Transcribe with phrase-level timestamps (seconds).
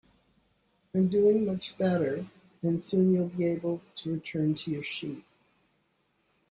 [0.95, 2.25] I'm doing much better,
[2.63, 5.23] and soon you'll be able to return to your sheep.